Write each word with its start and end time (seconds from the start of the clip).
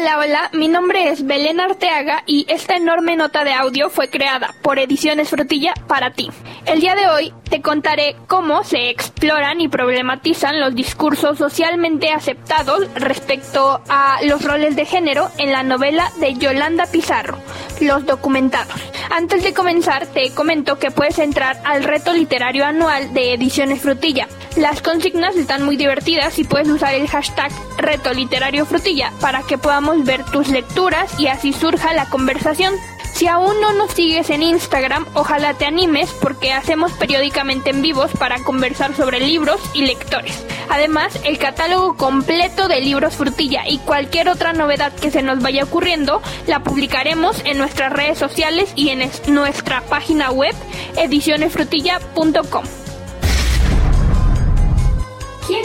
Hola, 0.00 0.18
hola, 0.18 0.50
mi 0.54 0.68
nombre 0.68 1.10
es 1.10 1.26
Belén 1.26 1.60
Arteaga 1.60 2.22
y 2.24 2.46
esta 2.48 2.74
enorme 2.74 3.16
nota 3.16 3.44
de 3.44 3.52
audio 3.52 3.90
fue 3.90 4.08
creada 4.08 4.54
por 4.62 4.78
Ediciones 4.78 5.28
Frutilla 5.28 5.74
para 5.88 6.12
ti. 6.12 6.30
El 6.64 6.80
día 6.80 6.94
de 6.94 7.06
hoy 7.08 7.34
te 7.50 7.60
contaré 7.60 8.16
cómo 8.26 8.64
se 8.64 8.88
exploran 8.88 9.60
y 9.60 9.68
problematizan 9.68 10.58
los 10.58 10.74
discursos 10.74 11.36
socialmente 11.36 12.12
aceptados 12.12 12.88
respecto 12.94 13.82
a 13.90 14.20
los 14.22 14.42
roles 14.42 14.74
de 14.74 14.86
género 14.86 15.28
en 15.36 15.52
la 15.52 15.64
novela 15.64 16.10
de 16.18 16.32
Yolanda 16.32 16.86
Pizarro, 16.86 17.36
Los 17.82 18.06
Documentados. 18.06 18.80
Antes 19.10 19.42
de 19.42 19.52
comenzar, 19.52 20.06
te 20.06 20.30
comento 20.30 20.78
que 20.78 20.90
puedes 20.90 21.18
entrar 21.18 21.60
al 21.66 21.84
reto 21.84 22.14
literario 22.14 22.64
anual 22.64 23.12
de 23.12 23.34
Ediciones 23.34 23.82
Frutilla. 23.82 24.28
Las 24.56 24.82
consignas 24.82 25.36
están 25.36 25.62
muy 25.62 25.76
divertidas 25.76 26.38
y 26.38 26.44
puedes 26.44 26.68
usar 26.68 26.94
el 26.94 27.08
hashtag 27.08 27.52
reto 27.78 28.12
literario 28.12 28.66
frutilla 28.66 29.12
para 29.20 29.42
que 29.42 29.58
podamos 29.58 30.04
ver 30.04 30.24
tus 30.24 30.48
lecturas 30.48 31.18
y 31.18 31.28
así 31.28 31.52
surja 31.52 31.94
la 31.94 32.06
conversación. 32.06 32.74
Si 33.14 33.26
aún 33.26 33.60
no 33.60 33.72
nos 33.74 33.92
sigues 33.92 34.30
en 34.30 34.42
Instagram, 34.42 35.06
ojalá 35.14 35.54
te 35.54 35.66
animes 35.66 36.10
porque 36.22 36.52
hacemos 36.52 36.92
periódicamente 36.92 37.70
en 37.70 37.82
vivos 37.82 38.10
para 38.18 38.42
conversar 38.42 38.96
sobre 38.96 39.20
libros 39.20 39.60
y 39.74 39.82
lectores. 39.82 40.44
Además, 40.68 41.18
el 41.24 41.38
catálogo 41.38 41.96
completo 41.96 42.66
de 42.66 42.80
libros 42.80 43.16
frutilla 43.16 43.68
y 43.68 43.78
cualquier 43.78 44.28
otra 44.28 44.52
novedad 44.52 44.92
que 44.94 45.10
se 45.10 45.22
nos 45.22 45.42
vaya 45.42 45.64
ocurriendo 45.64 46.22
la 46.46 46.62
publicaremos 46.62 47.42
en 47.44 47.58
nuestras 47.58 47.92
redes 47.92 48.18
sociales 48.18 48.72
y 48.74 48.88
en 48.88 49.10
nuestra 49.28 49.82
página 49.82 50.30
web 50.30 50.54
edicionesfrutilla.com. 50.96 52.79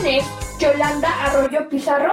¿Quién 0.05 0.19
es 0.19 0.25
Yolanda 0.59 1.09
Arroyo 1.23 1.67
Pizarro? 1.67 2.11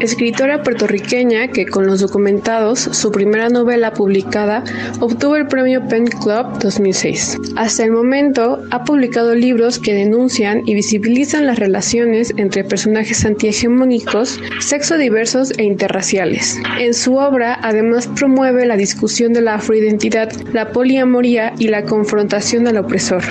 Escritora 0.00 0.62
puertorriqueña 0.62 1.48
que 1.48 1.64
con 1.64 1.86
los 1.86 2.00
documentados, 2.00 2.80
su 2.80 3.10
primera 3.10 3.48
novela 3.48 3.94
publicada, 3.94 4.62
obtuvo 5.00 5.36
el 5.36 5.46
premio 5.46 5.88
Pen 5.88 6.08
Club 6.08 6.58
2006. 6.60 7.38
Hasta 7.56 7.84
el 7.84 7.92
momento 7.92 8.62
ha 8.70 8.84
publicado 8.84 9.34
libros 9.34 9.78
que 9.78 9.94
denuncian 9.94 10.62
y 10.66 10.74
visibilizan 10.74 11.46
las 11.46 11.58
relaciones 11.58 12.34
entre 12.36 12.64
personajes 12.64 13.24
antihegemónicos, 13.24 14.38
sexodiversos 14.60 15.52
e 15.56 15.64
interraciales. 15.64 16.60
En 16.78 16.92
su 16.92 17.16
obra 17.16 17.58
además 17.62 18.08
promueve 18.08 18.66
la 18.66 18.76
discusión 18.76 19.32
de 19.32 19.40
la 19.40 19.54
afroidentidad, 19.54 20.30
la 20.52 20.70
poliamoría 20.72 21.54
y 21.58 21.68
la 21.68 21.84
confrontación 21.84 22.68
al 22.68 22.76
opresor. 22.76 23.22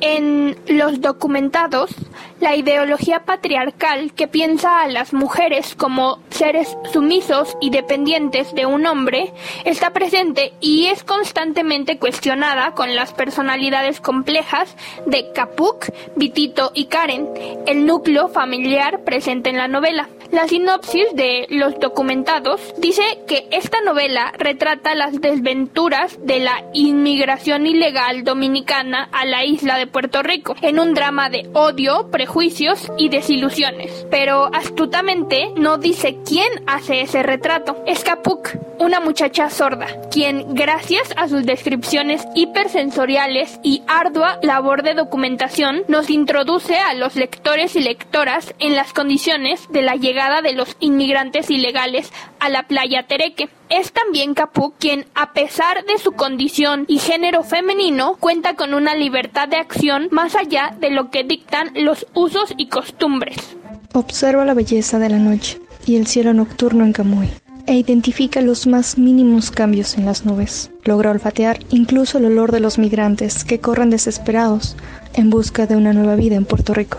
En 0.00 0.56
los 0.66 1.00
documentados, 1.00 1.94
la 2.42 2.56
ideología 2.56 3.20
patriarcal 3.20 4.12
que 4.14 4.26
piensa 4.26 4.82
a 4.82 4.88
las 4.88 5.12
mujeres 5.12 5.76
como 5.76 6.18
seres 6.28 6.76
sumisos 6.92 7.56
y 7.60 7.70
dependientes 7.70 8.52
de 8.52 8.66
un 8.66 8.84
hombre 8.84 9.32
está 9.64 9.92
presente 9.92 10.52
y 10.60 10.86
es 10.86 11.04
constantemente 11.04 12.00
cuestionada 12.00 12.72
con 12.72 12.96
las 12.96 13.12
personalidades 13.12 14.00
complejas 14.00 14.76
de 15.06 15.30
Kapuk, 15.32 15.86
Vitito 16.16 16.72
y 16.74 16.86
Karen, 16.86 17.28
el 17.66 17.86
núcleo 17.86 18.26
familiar 18.26 19.04
presente 19.04 19.50
en 19.50 19.56
la 19.56 19.68
novela. 19.68 20.08
La 20.32 20.48
sinopsis 20.48 21.14
de 21.14 21.46
los 21.50 21.78
documentados 21.78 22.74
dice 22.78 23.02
que 23.28 23.46
esta 23.50 23.82
novela 23.82 24.32
retrata 24.38 24.94
las 24.94 25.20
desventuras 25.20 26.18
de 26.24 26.40
la 26.40 26.64
inmigración 26.72 27.66
ilegal 27.66 28.24
dominicana 28.24 29.10
a 29.12 29.26
la 29.26 29.44
isla 29.44 29.76
de 29.76 29.86
Puerto 29.86 30.22
Rico 30.22 30.56
en 30.62 30.78
un 30.78 30.94
drama 30.94 31.28
de 31.28 31.50
odio, 31.52 32.08
prejuicios 32.32 32.90
y 32.96 33.10
desilusiones. 33.10 34.06
Pero 34.10 34.48
astutamente 34.54 35.52
no 35.54 35.76
dice 35.76 36.16
quién 36.26 36.48
hace 36.66 37.02
ese 37.02 37.22
retrato. 37.22 37.76
Es 37.86 38.04
Kapuk, 38.04 38.56
una 38.78 39.00
muchacha 39.00 39.50
sorda, 39.50 39.86
quien 40.10 40.54
gracias 40.54 41.12
a 41.16 41.28
sus 41.28 41.44
descripciones 41.44 42.26
hipersensoriales 42.34 43.60
y 43.62 43.82
ardua 43.86 44.38
labor 44.42 44.82
de 44.82 44.94
documentación 44.94 45.82
nos 45.88 46.08
introduce 46.08 46.78
a 46.78 46.94
los 46.94 47.16
lectores 47.16 47.76
y 47.76 47.80
lectoras 47.80 48.54
en 48.58 48.76
las 48.76 48.94
condiciones 48.94 49.68
de 49.70 49.82
la 49.82 49.96
llegada 49.96 50.40
de 50.40 50.54
los 50.54 50.74
inmigrantes 50.80 51.50
ilegales 51.50 52.10
a 52.40 52.48
la 52.48 52.62
playa 52.62 53.02
Tereque. 53.02 53.50
Es 53.74 53.90
también 53.90 54.34
Capú 54.34 54.74
quien, 54.78 55.06
a 55.14 55.32
pesar 55.32 55.86
de 55.86 55.96
su 55.96 56.12
condición 56.12 56.84
y 56.88 56.98
género 56.98 57.42
femenino, 57.42 58.18
cuenta 58.20 58.54
con 58.54 58.74
una 58.74 58.94
libertad 58.94 59.48
de 59.48 59.56
acción 59.56 60.08
más 60.10 60.36
allá 60.36 60.76
de 60.78 60.90
lo 60.90 61.08
que 61.08 61.24
dictan 61.24 61.70
los 61.74 62.06
usos 62.12 62.52
y 62.58 62.68
costumbres. 62.68 63.56
Observa 63.94 64.44
la 64.44 64.52
belleza 64.52 64.98
de 64.98 65.08
la 65.08 65.16
noche 65.16 65.58
y 65.86 65.96
el 65.96 66.06
cielo 66.06 66.34
nocturno 66.34 66.84
en 66.84 66.92
Camuy 66.92 67.30
e 67.66 67.76
identifica 67.76 68.42
los 68.42 68.66
más 68.66 68.98
mínimos 68.98 69.50
cambios 69.50 69.96
en 69.96 70.04
las 70.04 70.26
nubes. 70.26 70.70
Logra 70.84 71.10
olfatear 71.10 71.60
incluso 71.70 72.18
el 72.18 72.26
olor 72.26 72.52
de 72.52 72.60
los 72.60 72.76
migrantes 72.76 73.42
que 73.42 73.60
corren 73.60 73.88
desesperados 73.88 74.76
en 75.14 75.30
busca 75.30 75.66
de 75.66 75.76
una 75.76 75.94
nueva 75.94 76.14
vida 76.14 76.36
en 76.36 76.44
Puerto 76.44 76.74
Rico. 76.74 76.98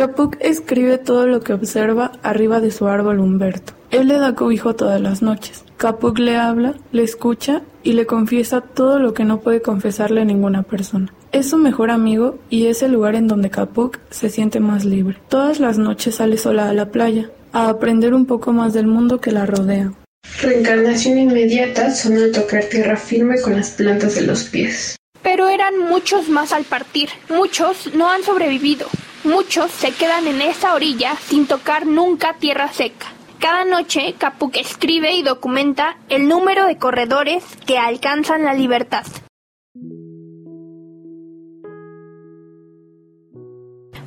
Kapuk 0.00 0.38
escribe 0.40 0.96
todo 0.96 1.26
lo 1.26 1.42
que 1.42 1.52
observa 1.52 2.12
arriba 2.22 2.62
de 2.62 2.70
su 2.70 2.88
árbol 2.88 3.20
Humberto. 3.20 3.74
Él 3.90 4.08
le 4.08 4.18
da 4.18 4.34
cobijo 4.34 4.74
todas 4.74 4.98
las 4.98 5.20
noches. 5.20 5.62
Kapuk 5.76 6.18
le 6.18 6.38
habla, 6.38 6.72
le 6.90 7.02
escucha 7.02 7.60
y 7.82 7.92
le 7.92 8.06
confiesa 8.06 8.62
todo 8.62 8.98
lo 8.98 9.12
que 9.12 9.26
no 9.26 9.40
puede 9.40 9.60
confesarle 9.60 10.22
a 10.22 10.24
ninguna 10.24 10.62
persona. 10.62 11.12
Es 11.32 11.50
su 11.50 11.58
mejor 11.58 11.90
amigo 11.90 12.38
y 12.48 12.68
es 12.68 12.82
el 12.82 12.92
lugar 12.92 13.14
en 13.14 13.28
donde 13.28 13.50
Kapuk 13.50 13.98
se 14.08 14.30
siente 14.30 14.58
más 14.58 14.86
libre. 14.86 15.18
Todas 15.28 15.60
las 15.60 15.76
noches 15.76 16.14
sale 16.14 16.38
sola 16.38 16.70
a 16.70 16.72
la 16.72 16.90
playa, 16.90 17.30
a 17.52 17.68
aprender 17.68 18.14
un 18.14 18.24
poco 18.24 18.54
más 18.54 18.72
del 18.72 18.86
mundo 18.86 19.20
que 19.20 19.32
la 19.32 19.44
rodea. 19.44 19.92
Reencarnación 20.40 21.18
inmediata 21.18 21.90
son 21.90 22.16
al 22.16 22.32
tocar 22.32 22.64
tierra 22.64 22.96
firme 22.96 23.38
con 23.42 23.54
las 23.54 23.72
plantas 23.72 24.14
de 24.14 24.22
los 24.22 24.44
pies. 24.44 24.96
Pero 25.22 25.50
eran 25.50 25.78
muchos 25.78 26.30
más 26.30 26.52
al 26.52 26.64
partir. 26.64 27.10
Muchos 27.28 27.90
no 27.94 28.10
han 28.10 28.22
sobrevivido. 28.22 28.86
Muchos 29.24 29.70
se 29.70 29.92
quedan 29.92 30.26
en 30.26 30.40
esa 30.40 30.74
orilla 30.74 31.14
sin 31.16 31.46
tocar 31.46 31.86
nunca 31.86 32.34
tierra 32.34 32.72
seca. 32.72 33.06
Cada 33.38 33.64
noche, 33.64 34.14
Kapuk 34.18 34.56
escribe 34.56 35.12
y 35.12 35.22
documenta 35.22 35.98
el 36.08 36.26
número 36.26 36.66
de 36.66 36.78
corredores 36.78 37.44
que 37.66 37.78
alcanzan 37.78 38.44
la 38.44 38.54
libertad. 38.54 39.04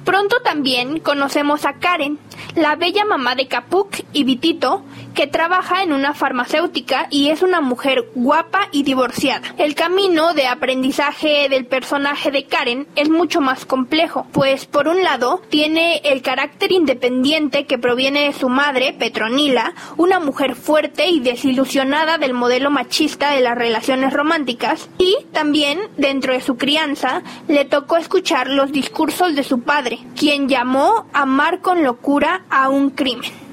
Pronto 0.04 0.42
también 0.44 1.00
conocemos 1.00 1.66
a 1.66 1.80
Karen, 1.80 2.20
la 2.56 2.76
bella 2.76 3.06
mamá 3.06 3.36
de 3.36 3.48
Kapuk 3.48 3.83
y 4.14 4.24
Vitito, 4.24 4.84
que 5.14 5.28
trabaja 5.28 5.84
en 5.84 5.94
una 5.94 6.14
farmacéutica 6.14 7.08
y 7.10 7.30
es 7.30 7.42
una 7.42 7.62
mujer 7.62 8.10
guapa 8.16 8.70
y 8.72 8.84
divorciada. 8.84 9.54
El 9.58 9.76
camino 9.76 10.34
de 10.34 10.48
aprendizaje 10.48 11.50
del 11.50 11.66
personaje 11.66 12.32
de 12.32 12.46
Karen 12.46 12.88
es 12.96 13.10
mucho 13.10 13.42
más 13.42 13.66
complejo, 13.66 14.26
pues 14.32 14.66
por 14.66 14.88
un 14.88 15.04
lado 15.04 15.42
tiene 15.50 15.98
el 16.04 16.22
carácter 16.22 16.72
independiente 16.72 17.66
que 17.66 17.78
proviene 17.78 18.26
de 18.26 18.34
su 18.34 18.50
madre, 18.50 18.96
Petronila, 18.98 19.74
una 19.98 20.20
mujer 20.20 20.56
fuerte 20.56 21.08
y 21.10 21.20
desilusionada 21.20 22.18
del 22.18 22.34
modelo 22.34 22.72
machista 22.72 23.32
de 23.32 23.42
las 23.42 23.58
relaciones 23.58 24.14
románticas, 24.14 24.90
y 24.98 25.16
también 25.32 25.80
dentro 25.98 26.34
de 26.34 26.42
su 26.42 26.58
crianza 26.58 27.22
le 27.48 27.66
tocó 27.66 27.98
escuchar 27.98 28.48
los 28.48 28.72
discursos 28.72 29.36
de 29.36 29.44
su 29.44 29.62
padre, 29.62 30.00
quien 30.16 30.50
llamó 30.50 31.06
amar 31.14 31.62
con 31.62 31.84
locura 31.84 32.44
a 32.50 32.70
un 32.70 32.90
crimen. 32.90 33.53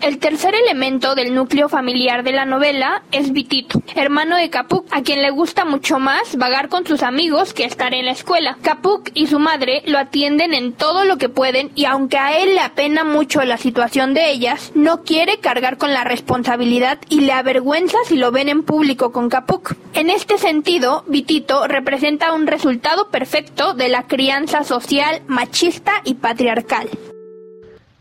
El 0.00 0.18
tercer 0.18 0.54
elemento 0.54 1.16
del 1.16 1.34
núcleo 1.34 1.68
familiar 1.68 2.22
de 2.22 2.30
la 2.30 2.44
novela 2.44 3.02
es 3.10 3.32
Vitito, 3.32 3.82
hermano 3.96 4.36
de 4.36 4.48
Kapuk, 4.48 4.86
a 4.92 5.02
quien 5.02 5.22
le 5.22 5.30
gusta 5.30 5.64
mucho 5.64 5.98
más 5.98 6.36
vagar 6.36 6.68
con 6.68 6.86
sus 6.86 7.02
amigos 7.02 7.52
que 7.52 7.64
estar 7.64 7.92
en 7.94 8.06
la 8.06 8.12
escuela. 8.12 8.56
Kapuk 8.62 9.10
y 9.14 9.26
su 9.26 9.40
madre 9.40 9.82
lo 9.86 9.98
atienden 9.98 10.54
en 10.54 10.72
todo 10.72 11.04
lo 11.04 11.18
que 11.18 11.28
pueden 11.28 11.72
y 11.74 11.84
aunque 11.84 12.16
a 12.16 12.38
él 12.38 12.54
le 12.54 12.60
apena 12.60 13.02
mucho 13.02 13.42
la 13.42 13.56
situación 13.56 14.14
de 14.14 14.30
ellas, 14.30 14.70
no 14.76 15.02
quiere 15.02 15.40
cargar 15.40 15.78
con 15.78 15.92
la 15.92 16.04
responsabilidad 16.04 16.98
y 17.08 17.22
le 17.22 17.32
avergüenza 17.32 17.98
si 18.04 18.16
lo 18.16 18.30
ven 18.30 18.48
en 18.48 18.62
público 18.62 19.10
con 19.10 19.28
Kapuk. 19.28 19.74
En 19.94 20.10
este 20.10 20.38
sentido, 20.38 21.02
Vitito 21.08 21.66
representa 21.66 22.32
un 22.34 22.46
resultado 22.46 23.08
perfecto 23.10 23.74
de 23.74 23.88
la 23.88 24.04
crianza 24.06 24.62
social 24.62 25.22
machista 25.26 25.92
y 26.04 26.14
patriarcal. 26.14 26.88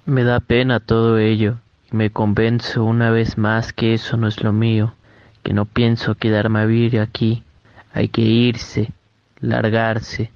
Me 0.06 0.24
da 0.24 0.40
pena 0.40 0.80
todo 0.80 1.18
ello 1.18 1.58
me 1.92 2.10
convenzo 2.10 2.84
una 2.84 3.12
vez 3.12 3.38
más 3.38 3.74
que 3.74 3.94
eso 3.94 4.18
no 4.18 4.28
es 4.28 4.44
lo 4.44 4.52
mío, 4.52 4.94
que 5.44 5.54
no 5.54 5.66
pienso 5.66 6.16
quedarme 6.16 6.60
a 6.60 6.66
vivir 6.66 7.00
aquí. 7.00 7.44
Hay 7.94 8.10
que 8.10 8.22
irse, 8.22 8.92
largarse. 9.40 10.32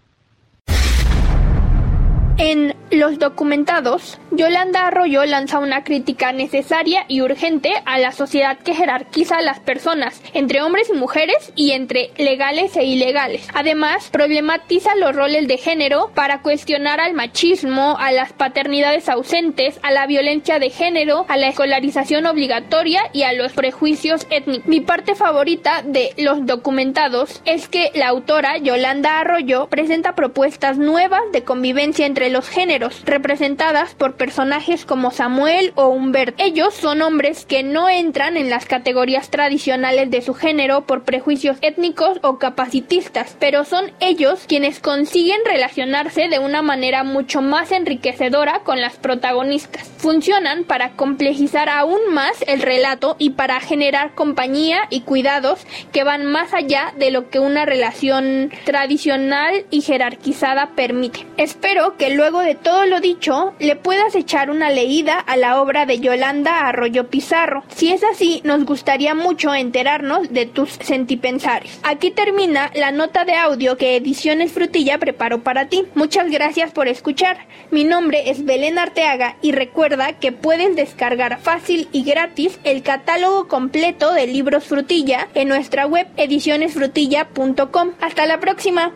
Los 3.01 3.17
documentados, 3.17 4.19
Yolanda 4.29 4.85
Arroyo 4.85 5.25
lanza 5.25 5.57
una 5.57 5.83
crítica 5.83 6.31
necesaria 6.33 7.03
y 7.07 7.21
urgente 7.21 7.73
a 7.85 7.97
la 7.97 8.11
sociedad 8.11 8.59
que 8.59 8.75
jerarquiza 8.75 9.37
a 9.37 9.41
las 9.41 9.59
personas 9.59 10.21
entre 10.35 10.61
hombres 10.61 10.87
y 10.93 10.97
mujeres 10.97 11.51
y 11.55 11.71
entre 11.71 12.11
legales 12.17 12.77
e 12.77 12.83
ilegales. 12.83 13.47
Además, 13.55 14.11
problematiza 14.11 14.93
los 14.97 15.15
roles 15.15 15.47
de 15.47 15.57
género 15.57 16.11
para 16.13 16.43
cuestionar 16.43 16.99
al 16.99 17.15
machismo, 17.15 17.97
a 17.99 18.11
las 18.11 18.33
paternidades 18.33 19.09
ausentes, 19.09 19.79
a 19.81 19.89
la 19.89 20.05
violencia 20.05 20.59
de 20.59 20.69
género, 20.69 21.25
a 21.27 21.37
la 21.37 21.47
escolarización 21.47 22.27
obligatoria 22.27 23.01
y 23.13 23.23
a 23.23 23.33
los 23.33 23.53
prejuicios 23.53 24.27
étnicos. 24.29 24.67
Mi 24.67 24.79
parte 24.79 25.15
favorita 25.15 25.81
de 25.81 26.13
los 26.17 26.45
documentados 26.45 27.41
es 27.45 27.67
que 27.67 27.89
la 27.95 28.09
autora 28.09 28.59
Yolanda 28.59 29.19
Arroyo 29.19 29.65
presenta 29.69 30.13
propuestas 30.13 30.77
nuevas 30.77 31.23
de 31.33 31.43
convivencia 31.43 32.05
entre 32.05 32.29
los 32.29 32.47
géneros, 32.47 32.90
representadas 33.05 33.93
por 33.95 34.15
personajes 34.15 34.85
como 34.85 35.11
Samuel 35.11 35.73
o 35.75 35.87
Humberto. 35.87 36.43
Ellos 36.43 36.73
son 36.73 37.01
hombres 37.01 37.45
que 37.45 37.63
no 37.63 37.89
entran 37.89 38.37
en 38.37 38.49
las 38.49 38.65
categorías 38.65 39.29
tradicionales 39.29 40.09
de 40.11 40.21
su 40.21 40.33
género 40.33 40.85
por 40.85 41.03
prejuicios 41.03 41.57
étnicos 41.61 42.19
o 42.21 42.37
capacitistas, 42.37 43.35
pero 43.39 43.65
son 43.65 43.91
ellos 43.99 44.45
quienes 44.47 44.79
consiguen 44.79 45.39
relacionarse 45.45 46.27
de 46.29 46.39
una 46.39 46.61
manera 46.61 47.03
mucho 47.03 47.41
más 47.41 47.71
enriquecedora 47.71 48.61
con 48.63 48.81
las 48.81 48.97
protagonistas. 48.97 49.87
Funcionan 49.97 50.63
para 50.63 50.91
complejizar 50.91 51.69
aún 51.69 52.13
más 52.13 52.43
el 52.47 52.61
relato 52.61 53.15
y 53.19 53.31
para 53.31 53.59
generar 53.59 54.15
compañía 54.15 54.87
y 54.89 55.01
cuidados 55.01 55.65
que 55.91 56.03
van 56.03 56.25
más 56.25 56.53
allá 56.53 56.93
de 56.97 57.11
lo 57.11 57.29
que 57.29 57.39
una 57.39 57.65
relación 57.65 58.51
tradicional 58.65 59.65
y 59.69 59.81
jerarquizada 59.81 60.71
permite. 60.75 61.25
Espero 61.37 61.97
que 61.97 62.09
luego 62.11 62.39
de 62.39 62.55
todo 62.81 62.89
lo 62.89 62.99
dicho 62.99 63.53
le 63.59 63.75
puedas 63.75 64.15
echar 64.15 64.49
una 64.49 64.71
leída 64.71 65.19
a 65.19 65.37
la 65.37 65.61
obra 65.61 65.85
de 65.85 65.99
Yolanda 65.99 66.67
Arroyo 66.67 67.09
Pizarro. 67.11 67.63
Si 67.67 67.91
es 67.91 68.03
así, 68.03 68.41
nos 68.43 68.65
gustaría 68.65 69.13
mucho 69.13 69.53
enterarnos 69.53 70.33
de 70.33 70.47
tus 70.47 70.71
sentipensares. 70.71 71.79
Aquí 71.83 72.09
termina 72.09 72.71
la 72.73 72.91
nota 72.91 73.23
de 73.23 73.35
audio 73.35 73.77
que 73.77 73.97
Ediciones 73.97 74.51
Frutilla 74.51 74.97
preparó 74.97 75.43
para 75.43 75.67
ti. 75.67 75.85
Muchas 75.93 76.31
gracias 76.31 76.71
por 76.71 76.87
escuchar. 76.87 77.45
Mi 77.69 77.83
nombre 77.83 78.31
es 78.31 78.45
Belén 78.45 78.79
Arteaga 78.79 79.37
y 79.43 79.51
recuerda 79.51 80.13
que 80.13 80.31
puedes 80.31 80.75
descargar 80.75 81.39
fácil 81.39 81.87
y 81.91 82.03
gratis 82.03 82.59
el 82.63 82.81
catálogo 82.81 83.47
completo 83.47 84.11
de 84.11 84.25
libros 84.25 84.63
Frutilla 84.63 85.27
en 85.35 85.49
nuestra 85.49 85.85
web 85.85 86.07
edicionesfrutilla.com. 86.17 87.91
Hasta 88.01 88.25
la 88.25 88.39
próxima. 88.39 88.91